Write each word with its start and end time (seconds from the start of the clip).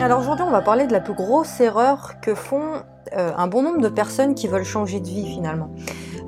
Alors 0.00 0.20
aujourd'hui, 0.20 0.44
on 0.46 0.50
va 0.50 0.62
parler 0.62 0.86
de 0.86 0.92
la 0.92 1.00
plus 1.00 1.12
grosse 1.12 1.60
erreur 1.60 2.14
que 2.22 2.34
font 2.34 2.82
euh, 3.16 3.32
un 3.36 3.46
bon 3.46 3.62
nombre 3.62 3.80
de 3.82 3.88
personnes 3.88 4.34
qui 4.34 4.48
veulent 4.48 4.64
changer 4.64 5.00
de 5.00 5.06
vie 5.06 5.26
finalement. 5.26 5.70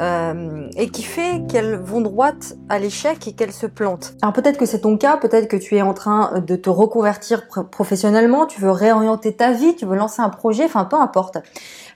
Euh, 0.03 0.69
et 0.77 0.89
qui 0.89 1.03
fait 1.03 1.47
qu'elles 1.49 1.77
vont 1.77 2.01
droite 2.01 2.57
à 2.69 2.81
l'échec 2.81 3.29
et 3.29 3.33
qu'elles 3.33 3.53
se 3.53 3.67
plantent. 3.67 4.15
Alors 4.23 4.33
peut-être 4.33 4.59
que 4.59 4.67
c'est 4.67 4.81
ton 4.81 4.99
cas, 4.99 5.17
peut-être 5.17 5.47
que 5.47 5.57
tu 5.57 5.77
es 5.77 5.83
en 5.83 5.95
train 5.95 6.41
de 6.41 6.57
te 6.57 6.69
reconvertir 6.69 7.47
professionnellement, 7.71 8.47
tu 8.47 8.61
veux 8.61 8.73
réorienter 8.73 9.37
ta 9.37 9.53
vie, 9.53 9.77
tu 9.77 9.87
veux 9.87 9.95
lancer 9.95 10.21
un 10.21 10.31
projet, 10.31 10.65
enfin 10.65 10.85
peu 10.85 10.97
importe. 10.97 11.39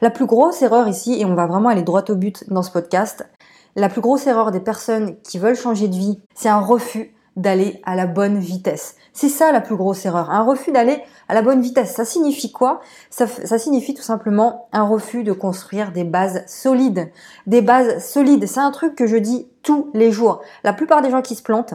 La 0.01 0.11
plus 0.11 0.27
grosse 0.27 0.63
erreur 0.63 0.87
ici, 0.87 1.21
et 1.21 1.25
on 1.25 1.35
va 1.35 1.47
vraiment 1.47 1.71
aller 1.71 1.83
droit 1.83 2.05
au 2.09 2.15
but 2.15 2.49
dans 2.49 2.63
ce 2.63 2.71
podcast, 2.71 3.29
la 3.75 3.89
plus 3.89 4.01
grosse 4.01 4.29
erreur 4.29 4.53
des 4.53 4.61
personnes 4.61 5.17
qui 5.23 5.41
veulent 5.41 5.57
changer 5.57 5.89
de 5.89 5.97
vie, 5.97 6.21
c'est 6.37 6.49
un 6.49 6.61
refus 6.61 7.17
d'aller 7.39 7.81
à 7.85 7.97
la 7.97 8.07
bonne 8.07 8.39
vitesse. 8.39 8.97
C'est 9.15 9.29
ça 9.29 9.53
la 9.53 9.61
plus 9.61 9.77
grosse 9.77 10.05
erreur, 10.05 10.31
un 10.31 10.43
refus 10.43 10.73
d'aller 10.73 11.01
à 11.29 11.35
la 11.35 11.43
bonne 11.43 11.61
vitesse. 11.61 11.95
Ça 11.95 12.05
signifie 12.05 12.53
quoi? 12.53 12.81
Ça, 13.11 13.27
ça, 13.27 13.59
signifie 13.59 13.95
tout 13.95 14.03
simplement 14.03 14.69
un 14.73 14.83
refus 14.83 15.25
de 15.25 15.33
construire 15.33 15.93
des 15.93 16.05
bases 16.05 16.45
solides. 16.47 17.11
Des 17.47 17.63
bases 17.63 18.05
solides, 18.05 18.47
c'est 18.47 18.61
un 18.61 18.71
truc 18.71 18.95
que 18.95 19.07
je 19.07 19.17
dis 19.17 19.49
tous 19.63 19.91
les 19.95 20.13
jours. 20.13 20.43
La 20.65 20.73
plupart 20.73 21.01
des 21.01 21.11
gens 21.11 21.23
qui 21.23 21.37
se 21.37 21.43
plantent, 21.43 21.75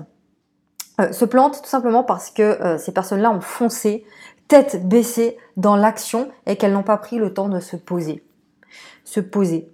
euh, 1.02 1.12
se 1.12 1.26
plantent 1.26 1.62
tout 1.62 1.70
simplement 1.70 2.04
parce 2.04 2.30
que 2.30 2.44
euh, 2.44 2.78
ces 2.78 2.92
personnes-là 2.92 3.32
ont 3.32 3.42
foncé, 3.42 4.06
tête 4.48 4.88
baissée 4.88 5.38
dans 5.58 5.76
l'action 5.76 6.30
et 6.46 6.58
qu'elles 6.58 6.74
n'ont 6.74 6.84
pas 6.84 6.98
pris 6.98 7.18
le 7.18 7.34
temps 7.34 7.50
de 7.50 7.60
se 7.60 7.76
poser. 7.76 8.24
Se 9.06 9.20
poser. 9.20 9.70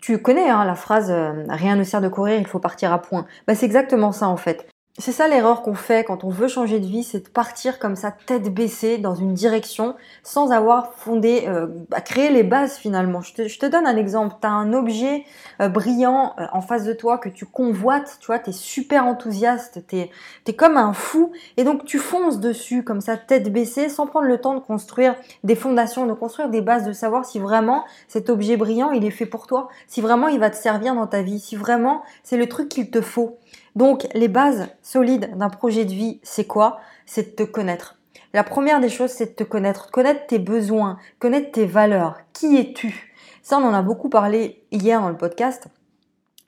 Tu 0.00 0.18
connais 0.18 0.48
hein, 0.48 0.64
la 0.64 0.74
phrase 0.74 1.10
euh, 1.10 1.44
rien 1.48 1.76
ne 1.76 1.84
sert 1.84 2.00
de 2.00 2.08
courir, 2.08 2.38
il 2.38 2.46
faut 2.46 2.58
partir 2.58 2.92
à 2.92 3.00
point. 3.00 3.24
Bah, 3.46 3.54
c'est 3.54 3.66
exactement 3.66 4.12
ça 4.12 4.28
en 4.28 4.36
fait. 4.36 4.66
C'est 4.98 5.12
ça 5.12 5.26
l'erreur 5.26 5.62
qu'on 5.62 5.72
fait 5.72 6.04
quand 6.04 6.22
on 6.22 6.28
veut 6.28 6.48
changer 6.48 6.78
de 6.78 6.84
vie, 6.84 7.02
c'est 7.02 7.24
de 7.24 7.28
partir 7.30 7.78
comme 7.78 7.96
ça 7.96 8.10
tête 8.10 8.52
baissée 8.52 8.98
dans 8.98 9.14
une 9.14 9.32
direction 9.32 9.96
sans 10.22 10.52
avoir 10.52 10.92
fondé, 10.92 11.44
euh, 11.46 11.66
bah, 11.88 12.02
créé 12.02 12.28
les 12.28 12.42
bases 12.42 12.76
finalement. 12.76 13.22
Je 13.22 13.32
te, 13.32 13.66
donne 13.66 13.86
un 13.86 13.96
exemple. 13.96 14.34
Tu 14.38 14.46
as 14.46 14.50
un 14.50 14.74
objet 14.74 15.24
euh, 15.62 15.70
brillant 15.70 16.34
euh, 16.38 16.44
en 16.52 16.60
face 16.60 16.84
de 16.84 16.92
toi 16.92 17.16
que 17.16 17.30
tu 17.30 17.46
convoites, 17.46 18.18
tu 18.20 18.26
vois, 18.26 18.38
tu 18.38 18.50
es 18.50 18.52
super 18.52 19.06
enthousiaste, 19.06 19.82
tu 19.88 19.96
es, 19.96 20.52
comme 20.52 20.76
un 20.76 20.92
fou 20.92 21.32
et 21.56 21.64
donc 21.64 21.86
tu 21.86 21.98
fonces 21.98 22.38
dessus 22.38 22.84
comme 22.84 23.00
ça 23.00 23.16
tête 23.16 23.50
baissée 23.50 23.88
sans 23.88 24.06
prendre 24.06 24.26
le 24.26 24.38
temps 24.42 24.54
de 24.54 24.60
construire 24.60 25.14
des 25.42 25.54
fondations, 25.54 26.04
de 26.04 26.12
construire 26.12 26.50
des 26.50 26.60
bases, 26.60 26.84
de 26.84 26.92
savoir 26.92 27.24
si 27.24 27.38
vraiment 27.38 27.86
cet 28.08 28.28
objet 28.28 28.58
brillant 28.58 28.90
il 28.90 29.06
est 29.06 29.10
fait 29.10 29.24
pour 29.24 29.46
toi, 29.46 29.70
si 29.86 30.02
vraiment 30.02 30.28
il 30.28 30.38
va 30.38 30.50
te 30.50 30.56
servir 30.56 30.94
dans 30.94 31.06
ta 31.06 31.22
vie, 31.22 31.40
si 31.40 31.56
vraiment 31.56 32.02
c'est 32.24 32.36
le 32.36 32.46
truc 32.46 32.68
qu'il 32.68 32.90
te 32.90 33.00
faut. 33.00 33.38
Donc 33.74 34.06
les 34.14 34.28
bases 34.28 34.68
solides 34.82 35.36
d'un 35.36 35.48
projet 35.48 35.84
de 35.84 35.92
vie, 35.92 36.20
c'est 36.22 36.46
quoi? 36.46 36.80
C'est 37.06 37.30
de 37.30 37.44
te 37.44 37.50
connaître. 37.50 37.96
La 38.34 38.44
première 38.44 38.80
des 38.80 38.88
choses, 38.88 39.10
c'est 39.10 39.26
de 39.26 39.44
te 39.44 39.44
connaître, 39.44 39.90
connaître 39.90 40.26
tes 40.26 40.38
besoins, 40.38 40.98
connaître 41.18 41.52
tes 41.52 41.66
valeurs. 41.66 42.18
Qui 42.32 42.56
es-tu? 42.56 43.14
Ça, 43.42 43.58
on 43.58 43.64
en 43.64 43.74
a 43.74 43.82
beaucoup 43.82 44.08
parlé 44.08 44.64
hier 44.70 45.00
dans 45.00 45.10
le 45.10 45.16
podcast. 45.16 45.68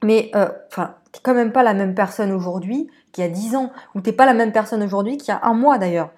Mais 0.02 0.30
euh, 0.34 0.48
enfin, 0.68 0.94
t'es 1.12 1.20
quand 1.22 1.34
même 1.34 1.52
pas 1.52 1.62
la 1.62 1.74
même 1.74 1.94
personne 1.94 2.32
aujourd'hui 2.32 2.90
qu'il 3.12 3.22
y 3.22 3.26
a 3.26 3.30
10 3.30 3.56
ans, 3.56 3.70
ou 3.94 4.00
t'es 4.00 4.12
pas 4.12 4.26
la 4.26 4.34
même 4.34 4.52
personne 4.52 4.82
aujourd'hui 4.82 5.16
qu'il 5.16 5.28
y 5.28 5.36
a 5.36 5.40
un 5.44 5.54
mois 5.54 5.78
d'ailleurs. 5.78 6.10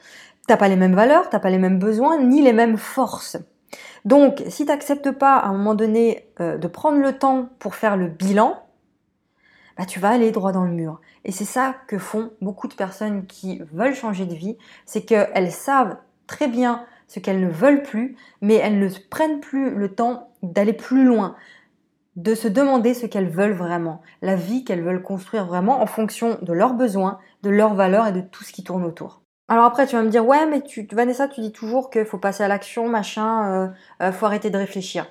T'as 0.47 0.57
pas 0.57 0.69
les 0.69 0.77
mêmes 0.77 0.95
valeurs, 0.95 1.29
t'as 1.29 1.41
pas 1.41 1.51
les 1.51 1.59
mêmes 1.59 1.79
besoins, 1.79 2.21
ni 2.21 2.43
les 2.43 2.53
mêmes 2.53 2.79
forces. 2.79 3.37
Donc, 4.05 4.43
si 4.49 4.65
tu 4.65 4.71
n'acceptes 4.71 5.11
pas 5.11 5.37
à 5.37 5.49
un 5.49 5.53
moment 5.53 5.75
donné 5.75 6.29
euh, 6.41 6.57
de 6.57 6.69
prendre 6.69 6.99
le 6.99 7.19
temps 7.19 7.49
pour 7.59 7.75
faire 7.75 7.97
le 7.97 8.07
bilan, 8.07 8.63
bah, 9.77 9.85
tu 9.85 10.01
vas 10.01 10.11
aller 10.11 10.31
droit 10.31 10.53
dans 10.53 10.65
le 10.65 10.73
mur. 10.73 11.01
Et 11.25 11.33
c'est 11.33 11.45
ça 11.45 11.75
que 11.87 11.99
font 11.99 12.31
beaucoup 12.41 12.69
de 12.69 12.75
personnes 12.75 13.27
qui 13.27 13.61
veulent 13.73 13.95
changer 13.95 14.27
de 14.27 14.35
vie, 14.35 14.57
c'est 14.85 15.03
qu'elles 15.03 15.53
savent 15.53 15.97
très 16.27 16.49
bien 16.49 16.85
ce 17.09 17.21
qu'elles 17.21 17.41
ne 17.41 17.51
veulent 17.51 17.83
plus, 17.83 18.17
mais 18.41 18.55
elles 18.55 18.79
ne 18.79 18.89
prennent 19.11 19.41
plus 19.41 19.71
le 19.71 19.95
temps 19.95 20.31
d'aller 20.43 20.73
plus 20.73 21.05
loin, 21.05 21.37
de 22.17 22.35
se 22.35 22.49
demander 22.49 22.95
ce 22.95 23.07
qu'elles 23.07 23.29
veulent 23.29 23.53
vraiment, 23.53 24.03
la 24.23 24.37
vie 24.37 24.65
qu'elles 24.65 24.83
veulent 24.83 25.03
construire 25.03 25.47
vraiment 25.47 25.83
en 25.83 25.87
fonction 25.87 26.39
de 26.43 26.53
leurs 26.53 26.75
besoins, 26.75 27.19
de 27.43 27.51
leurs 27.51 27.75
valeurs 27.75 28.07
et 28.07 28.13
de 28.13 28.23
tout 28.23 28.43
ce 28.43 28.53
qui 28.53 28.65
tourne 28.65 28.85
autour. 28.85 29.21
Alors 29.49 29.65
après, 29.65 29.87
tu 29.87 29.95
vas 29.95 30.03
me 30.03 30.11
dire, 30.11 30.27
ouais, 30.27 30.45
mais 30.47 30.63
tu, 30.63 30.89
Vanessa, 30.91 31.29
tu 31.29 31.41
dis 31.41 31.53
toujours 31.53 31.91
qu'il 31.91 32.05
faut 32.05 32.19
passer 32.19 32.43
à 32.43 32.49
l'action, 32.49 32.89
machin, 32.89 33.53
euh, 33.53 33.69
euh, 34.03 34.13
faut 34.13 34.27
arrêter 34.27 34.51
de 34.51 34.59
réfléchir. 34.59 35.07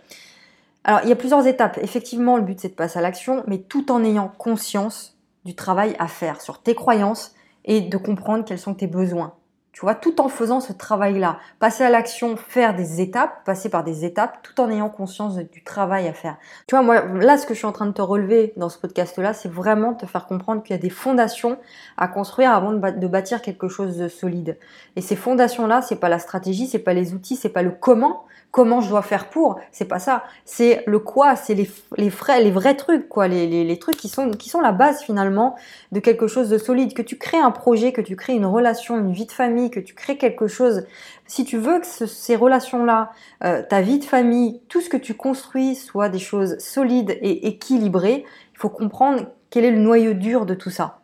Alors, 0.87 0.99
il 1.03 1.09
y 1.09 1.11
a 1.11 1.15
plusieurs 1.15 1.47
étapes. 1.47 1.79
Effectivement, 1.81 2.37
le 2.37 2.43
but, 2.43 2.59
c'est 2.59 2.69
de 2.69 2.75
passer 2.75 2.99
à 2.99 3.01
l'action, 3.01 3.43
mais 3.47 3.57
tout 3.57 3.91
en 3.91 4.03
ayant 4.03 4.27
conscience 4.27 5.17
du 5.43 5.55
travail 5.55 5.95
à 5.97 6.07
faire 6.07 6.41
sur 6.41 6.61
tes 6.61 6.75
croyances 6.75 7.33
et 7.65 7.81
de 7.81 7.97
comprendre 7.97 8.45
quels 8.45 8.59
sont 8.59 8.75
tes 8.75 8.85
besoins. 8.85 9.33
Tu 9.75 9.81
vois, 9.81 9.93
tout 9.93 10.21
en 10.21 10.29
faisant 10.29 10.61
ce 10.61 10.71
travail-là, 10.71 11.37
passer 11.59 11.83
à 11.83 11.89
l'action, 11.89 12.37
faire 12.37 12.77
des 12.77 13.01
étapes, 13.01 13.43
passer 13.43 13.67
par 13.67 13.83
des 13.83 14.05
étapes, 14.05 14.37
tout 14.41 14.61
en 14.61 14.71
ayant 14.71 14.87
conscience 14.87 15.35
du 15.35 15.65
travail 15.65 16.07
à 16.07 16.13
faire. 16.13 16.37
Tu 16.65 16.75
vois, 16.75 16.81
moi, 16.81 17.01
là, 17.01 17.37
ce 17.37 17.45
que 17.45 17.53
je 17.53 17.57
suis 17.57 17.67
en 17.67 17.73
train 17.73 17.85
de 17.85 17.91
te 17.91 18.01
relever 18.01 18.53
dans 18.55 18.69
ce 18.69 18.79
podcast-là, 18.79 19.33
c'est 19.33 19.51
vraiment 19.51 19.93
te 19.93 20.05
faire 20.05 20.27
comprendre 20.27 20.63
qu'il 20.63 20.73
y 20.73 20.79
a 20.79 20.81
des 20.81 20.89
fondations 20.89 21.57
à 21.97 22.07
construire 22.07 22.51
avant 22.51 22.71
de 22.71 23.07
bâtir 23.07 23.41
quelque 23.41 23.67
chose 23.67 23.97
de 23.97 24.07
solide. 24.07 24.57
Et 24.95 25.01
ces 25.01 25.17
fondations-là, 25.17 25.81
c'est 25.81 25.97
pas 25.97 26.07
la 26.07 26.19
stratégie, 26.19 26.67
c'est 26.67 26.79
pas 26.79 26.93
les 26.93 27.13
outils, 27.13 27.35
c'est 27.35 27.49
pas 27.49 27.61
le 27.61 27.71
comment, 27.71 28.23
comment 28.51 28.79
je 28.79 28.87
dois 28.87 29.01
faire 29.01 29.29
pour, 29.29 29.59
c'est 29.73 29.83
pas 29.83 29.99
ça. 29.99 30.23
C'est 30.45 30.85
le 30.87 30.99
quoi, 30.99 31.35
c'est 31.35 31.55
les, 31.55 32.07
vrais, 32.07 32.41
les 32.41 32.51
vrais 32.51 32.77
trucs, 32.77 33.09
quoi, 33.09 33.27
les, 33.27 33.47
les, 33.47 33.65
les, 33.65 33.79
trucs 33.79 33.97
qui 33.97 34.07
sont, 34.07 34.31
qui 34.31 34.47
sont 34.47 34.61
la 34.61 34.71
base 34.71 35.01
finalement 35.01 35.55
de 35.91 35.99
quelque 35.99 36.27
chose 36.27 36.47
de 36.47 36.57
solide. 36.57 36.93
Que 36.93 37.01
tu 37.01 37.17
crées 37.17 37.37
un 37.37 37.51
projet, 37.51 37.91
que 37.91 37.99
tu 37.99 38.15
crées 38.15 38.33
une 38.33 38.45
relation, 38.45 38.97
une 38.97 39.11
vie 39.11 39.25
de 39.25 39.33
famille, 39.33 39.64
que 39.69 39.79
tu 39.79 39.93
crées 39.93 40.17
quelque 40.17 40.47
chose. 40.47 40.85
Si 41.27 41.45
tu 41.45 41.57
veux 41.57 41.79
que 41.79 41.85
ces 41.85 42.35
relations-là, 42.35 43.11
euh, 43.43 43.63
ta 43.63 43.81
vie 43.81 43.99
de 43.99 44.05
famille, 44.05 44.61
tout 44.69 44.81
ce 44.81 44.89
que 44.89 44.97
tu 44.97 45.13
construis 45.13 45.75
soit 45.75 46.09
des 46.09 46.19
choses 46.19 46.57
solides 46.59 47.17
et 47.21 47.47
équilibrées, 47.47 48.25
il 48.53 48.57
faut 48.57 48.69
comprendre 48.69 49.27
quel 49.49 49.65
est 49.65 49.71
le 49.71 49.79
noyau 49.79 50.13
dur 50.13 50.45
de 50.45 50.53
tout 50.53 50.69
ça. 50.69 50.99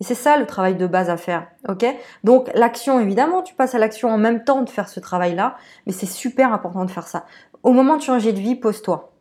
Et 0.00 0.04
c'est 0.04 0.16
ça 0.16 0.36
le 0.36 0.46
travail 0.46 0.74
de 0.74 0.88
base 0.88 1.10
à 1.10 1.16
faire, 1.16 1.46
Donc 2.24 2.50
l'action, 2.54 2.98
évidemment, 2.98 3.42
tu 3.42 3.54
passes 3.54 3.76
à 3.76 3.78
l'action 3.78 4.08
en 4.08 4.18
même 4.18 4.42
temps 4.42 4.62
de 4.62 4.68
faire 4.68 4.88
ce 4.88 4.98
travail-là, 4.98 5.56
mais 5.86 5.92
c'est 5.92 6.06
super 6.06 6.52
important 6.52 6.84
de 6.84 6.90
faire 6.90 7.06
ça. 7.06 7.24
Au 7.62 7.70
moment 7.70 7.96
de 7.96 8.02
changer 8.02 8.32
de 8.32 8.40
vie, 8.40 8.56
pose-toi. 8.56 9.11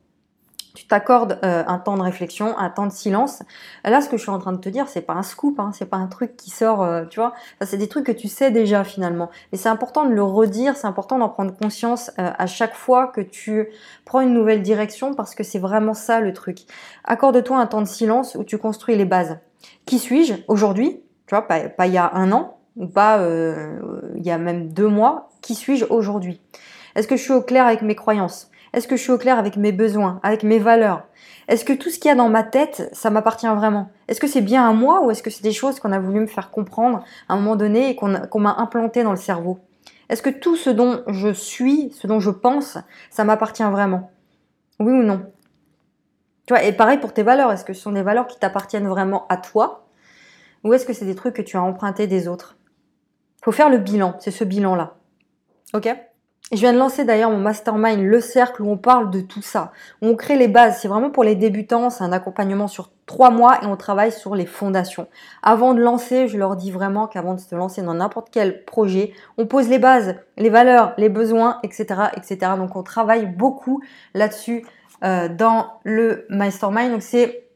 Tu 0.73 0.87
t'accordes 0.87 1.37
euh, 1.43 1.63
un 1.67 1.79
temps 1.79 1.97
de 1.97 2.01
réflexion, 2.01 2.57
un 2.57 2.69
temps 2.69 2.85
de 2.85 2.91
silence. 2.91 3.43
Là, 3.83 3.99
ce 4.01 4.07
que 4.07 4.15
je 4.15 4.21
suis 4.21 4.31
en 4.31 4.39
train 4.39 4.53
de 4.53 4.57
te 4.57 4.69
dire, 4.69 4.87
c'est 4.87 5.01
pas 5.01 5.13
un 5.13 5.23
scoop, 5.23 5.59
hein, 5.59 5.71
c'est 5.73 5.85
pas 5.85 5.97
un 5.97 6.07
truc 6.07 6.37
qui 6.37 6.49
sort, 6.49 6.81
euh, 6.81 7.03
tu 7.05 7.19
vois. 7.19 7.33
c'est 7.61 7.77
des 7.77 7.89
trucs 7.89 8.05
que 8.05 8.11
tu 8.11 8.29
sais 8.29 8.51
déjà 8.51 8.83
finalement. 8.83 9.29
Et 9.51 9.57
c'est 9.57 9.69
important 9.69 10.05
de 10.05 10.13
le 10.13 10.23
redire, 10.23 10.77
c'est 10.77 10.87
important 10.87 11.17
d'en 11.17 11.27
prendre 11.27 11.53
conscience 11.55 12.11
euh, 12.19 12.31
à 12.37 12.47
chaque 12.47 12.75
fois 12.75 13.07
que 13.07 13.19
tu 13.19 13.67
prends 14.05 14.21
une 14.21 14.33
nouvelle 14.33 14.61
direction, 14.61 15.13
parce 15.13 15.35
que 15.35 15.43
c'est 15.43 15.59
vraiment 15.59 15.93
ça 15.93 16.21
le 16.21 16.31
truc. 16.31 16.59
Accorde-toi 17.03 17.57
un 17.57 17.67
temps 17.67 17.81
de 17.81 17.88
silence 17.88 18.35
où 18.35 18.43
tu 18.43 18.57
construis 18.57 18.95
les 18.95 19.05
bases. 19.05 19.39
Qui 19.85 19.99
suis-je 19.99 20.35
aujourd'hui 20.47 21.01
Tu 21.27 21.35
vois, 21.35 21.47
pas, 21.47 21.88
il 21.88 21.93
y 21.93 21.97
a 21.97 22.11
un 22.13 22.31
an, 22.31 22.57
ou 22.77 22.88
pas 22.88 23.19
il 24.15 24.25
y 24.25 24.31
a 24.31 24.38
même 24.38 24.71
deux 24.71 24.88
mois. 24.88 25.29
Qui 25.41 25.55
suis-je 25.55 25.85
aujourd'hui? 25.85 26.39
Est-ce 26.95 27.07
que 27.07 27.15
je 27.15 27.21
suis 27.21 27.33
au 27.33 27.41
clair 27.41 27.65
avec 27.65 27.81
mes 27.81 27.95
croyances? 27.95 28.50
Est-ce 28.73 28.87
que 28.87 28.95
je 28.95 29.01
suis 29.01 29.11
au 29.11 29.17
clair 29.17 29.37
avec 29.37 29.57
mes 29.57 29.71
besoins, 29.71 30.19
avec 30.23 30.43
mes 30.43 30.59
valeurs? 30.59 31.03
Est-ce 31.47 31.65
que 31.65 31.73
tout 31.73 31.89
ce 31.89 31.99
qu'il 31.99 32.07
y 32.07 32.11
a 32.11 32.15
dans 32.15 32.29
ma 32.29 32.43
tête, 32.43 32.89
ça 32.93 33.09
m'appartient 33.09 33.47
vraiment? 33.47 33.89
Est-ce 34.07 34.21
que 34.21 34.27
c'est 34.27 34.41
bien 34.41 34.67
à 34.67 34.71
moi 34.71 35.01
ou 35.03 35.11
est-ce 35.11 35.21
que 35.21 35.29
c'est 35.29 35.43
des 35.43 35.51
choses 35.51 35.79
qu'on 35.79 35.91
a 35.91 35.99
voulu 35.99 36.21
me 36.21 36.27
faire 36.27 36.51
comprendre 36.51 37.03
à 37.27 37.33
un 37.33 37.35
moment 37.35 37.57
donné 37.57 37.89
et 37.89 37.95
qu'on 37.95 38.39
m'a 38.39 38.55
implanté 38.57 39.03
dans 39.03 39.11
le 39.11 39.17
cerveau? 39.17 39.59
Est-ce 40.07 40.21
que 40.21 40.29
tout 40.29 40.55
ce 40.55 40.69
dont 40.69 41.03
je 41.07 41.33
suis, 41.33 41.91
ce 41.91 42.07
dont 42.07 42.19
je 42.19 42.31
pense, 42.31 42.77
ça 43.09 43.23
m'appartient 43.23 43.63
vraiment? 43.63 44.11
Oui 44.79 44.91
ou 44.91 45.03
non? 45.03 45.25
Et 46.63 46.73
pareil 46.73 46.97
pour 46.97 47.13
tes 47.13 47.23
valeurs. 47.23 47.51
Est-ce 47.51 47.63
que 47.63 47.73
ce 47.73 47.81
sont 47.81 47.93
des 47.93 48.03
valeurs 48.03 48.27
qui 48.27 48.38
t'appartiennent 48.38 48.88
vraiment 48.88 49.25
à 49.27 49.38
toi 49.38 49.88
ou 50.63 50.73
est-ce 50.73 50.85
que 50.85 50.93
c'est 50.93 51.05
des 51.05 51.15
trucs 51.15 51.35
que 51.35 51.41
tu 51.41 51.57
as 51.57 51.61
empruntés 51.61 52.07
des 52.07 52.27
autres? 52.27 52.57
Il 53.39 53.45
faut 53.45 53.51
faire 53.51 53.69
le 53.69 53.79
bilan, 53.79 54.15
c'est 54.19 54.31
ce 54.31 54.43
bilan-là. 54.43 54.95
Ok? 55.73 55.89
Je 56.51 56.57
viens 56.57 56.74
de 56.74 56.77
lancer 56.77 57.06
d'ailleurs 57.06 57.31
mon 57.31 57.38
mastermind, 57.38 58.01
le 58.01 58.19
cercle, 58.19 58.62
où 58.62 58.69
on 58.69 58.77
parle 58.77 59.09
de 59.09 59.21
tout 59.21 59.42
ça, 59.42 59.71
où 60.01 60.07
on 60.07 60.15
crée 60.15 60.36
les 60.36 60.48
bases. 60.48 60.80
C'est 60.81 60.88
vraiment 60.88 61.09
pour 61.09 61.24
les 61.24 61.36
débutants, 61.36 61.89
c'est 61.89 62.03
un 62.03 62.12
accompagnement 62.12 62.68
sur 62.68 62.89
trois 63.06 63.30
mois 63.30 63.63
et 63.63 63.65
on 63.65 63.77
travaille 63.77 64.12
sur 64.12 64.36
les 64.36 64.45
fondations. 64.45 65.07
Avant 65.44 65.74
de 65.74 65.80
lancer, 65.80 66.27
je 66.27 66.38
leur 66.38 66.56
dis 66.56 66.71
vraiment 66.71 67.07
qu'avant 67.07 67.36
de 67.36 67.39
se 67.39 67.56
lancer 67.56 67.81
dans 67.81 67.94
n'importe 67.94 68.30
quel 68.31 68.65
projet, 68.65 69.13
on 69.38 69.45
pose 69.45 69.69
les 69.69 69.80
bases, 69.80 70.15
les 70.38 70.50
valeurs, 70.50 70.94
les 70.98 71.09
besoins, 71.09 71.59
etc., 71.63 71.86
etc. 72.18 72.53
Donc 72.57 72.75
on 72.75 72.83
travaille 72.83 73.25
beaucoup 73.25 73.81
là-dessus 74.13 74.65
euh, 75.03 75.30
dans 75.30 75.80
le 75.83 76.25
mastermind. 76.30 76.92
Donc 76.92 77.01
c'est 77.01 77.50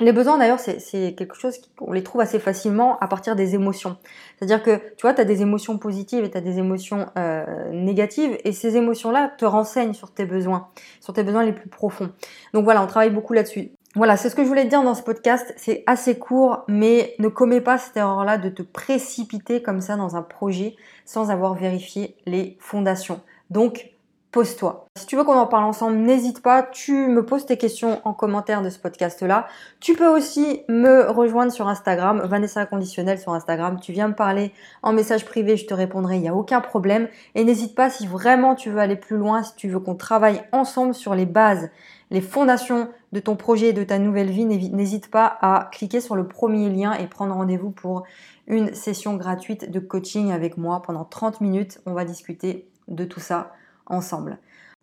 les 0.00 0.12
besoins 0.12 0.38
d'ailleurs, 0.38 0.58
c'est 0.58 1.14
quelque 1.16 1.36
chose 1.36 1.58
qu'on 1.76 1.92
les 1.92 2.02
trouve 2.02 2.20
assez 2.20 2.40
facilement 2.40 2.98
à 2.98 3.06
partir 3.06 3.36
des 3.36 3.54
émotions. 3.54 3.96
C'est-à-dire 4.36 4.62
que 4.62 4.76
tu 4.96 5.02
vois, 5.02 5.14
tu 5.14 5.20
as 5.20 5.24
des 5.24 5.42
émotions 5.42 5.78
positives 5.78 6.24
et 6.24 6.30
tu 6.30 6.36
as 6.36 6.40
des 6.40 6.58
émotions 6.58 7.06
euh, 7.16 7.70
négatives 7.70 8.36
et 8.44 8.52
ces 8.52 8.76
émotions-là 8.76 9.32
te 9.38 9.44
renseignent 9.44 9.94
sur 9.94 10.10
tes 10.10 10.24
besoins, 10.24 10.68
sur 11.00 11.12
tes 11.12 11.22
besoins 11.22 11.44
les 11.44 11.52
plus 11.52 11.68
profonds. 11.68 12.10
Donc 12.54 12.64
voilà, 12.64 12.82
on 12.82 12.86
travaille 12.86 13.10
beaucoup 13.10 13.34
là-dessus. 13.34 13.70
Voilà, 13.94 14.16
c'est 14.16 14.28
ce 14.28 14.34
que 14.34 14.42
je 14.42 14.48
voulais 14.48 14.64
te 14.64 14.70
dire 14.70 14.82
dans 14.82 14.96
ce 14.96 15.04
podcast. 15.04 15.54
C'est 15.56 15.84
assez 15.86 16.18
court, 16.18 16.64
mais 16.66 17.14
ne 17.20 17.28
commets 17.28 17.60
pas 17.60 17.78
cette 17.78 17.96
erreur-là 17.96 18.38
de 18.38 18.48
te 18.48 18.62
précipiter 18.62 19.62
comme 19.62 19.80
ça 19.80 19.94
dans 19.94 20.16
un 20.16 20.22
projet 20.22 20.74
sans 21.04 21.30
avoir 21.30 21.54
vérifié 21.54 22.16
les 22.26 22.56
fondations. 22.58 23.20
Donc, 23.50 23.93
pose-toi. 24.34 24.88
Si 24.98 25.06
tu 25.06 25.14
veux 25.14 25.22
qu'on 25.22 25.38
en 25.38 25.46
parle 25.46 25.62
ensemble, 25.62 25.96
n'hésite 25.96 26.42
pas, 26.42 26.64
tu 26.64 27.06
me 27.06 27.24
poses 27.24 27.46
tes 27.46 27.56
questions 27.56 28.00
en 28.04 28.12
commentaire 28.12 28.62
de 28.62 28.68
ce 28.68 28.80
podcast-là. 28.80 29.46
Tu 29.78 29.94
peux 29.94 30.08
aussi 30.08 30.62
me 30.68 31.08
rejoindre 31.08 31.52
sur 31.52 31.68
Instagram, 31.68 32.20
Vanessa 32.24 32.66
Conditionnel 32.66 33.20
sur 33.20 33.32
Instagram. 33.32 33.78
Tu 33.80 33.92
viens 33.92 34.08
me 34.08 34.14
parler 34.14 34.52
en 34.82 34.92
message 34.92 35.24
privé, 35.24 35.56
je 35.56 35.66
te 35.66 35.72
répondrai, 35.72 36.16
il 36.16 36.22
n'y 36.22 36.28
a 36.28 36.34
aucun 36.34 36.60
problème. 36.60 37.06
Et 37.36 37.44
n'hésite 37.44 37.76
pas 37.76 37.90
si 37.90 38.08
vraiment 38.08 38.56
tu 38.56 38.70
veux 38.70 38.80
aller 38.80 38.96
plus 38.96 39.18
loin, 39.18 39.44
si 39.44 39.54
tu 39.54 39.68
veux 39.68 39.78
qu'on 39.78 39.94
travaille 39.94 40.42
ensemble 40.50 40.94
sur 40.94 41.14
les 41.14 41.26
bases, 41.26 41.70
les 42.10 42.20
fondations 42.20 42.88
de 43.12 43.20
ton 43.20 43.36
projet 43.36 43.68
et 43.68 43.72
de 43.72 43.84
ta 43.84 44.00
nouvelle 44.00 44.30
vie, 44.30 44.46
n'hésite 44.46 45.12
pas 45.12 45.38
à 45.42 45.68
cliquer 45.70 46.00
sur 46.00 46.16
le 46.16 46.26
premier 46.26 46.70
lien 46.70 46.92
et 46.94 47.06
prendre 47.06 47.34
rendez-vous 47.34 47.70
pour 47.70 48.02
une 48.48 48.74
session 48.74 49.14
gratuite 49.14 49.70
de 49.70 49.78
coaching 49.78 50.32
avec 50.32 50.58
moi 50.58 50.82
pendant 50.82 51.04
30 51.04 51.40
minutes. 51.40 51.80
On 51.86 51.92
va 51.92 52.04
discuter 52.04 52.66
de 52.88 53.04
tout 53.04 53.20
ça 53.20 53.52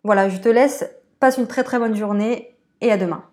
Voilà, 0.04 0.28
je 0.28 0.38
te 0.38 0.48
laisse, 0.48 0.84
passe 1.20 1.38
une 1.38 1.46
très 1.46 1.64
très 1.64 1.78
bonne 1.78 1.96
journée 1.96 2.56
et 2.80 2.90
à 2.90 2.96
demain. 2.96 3.24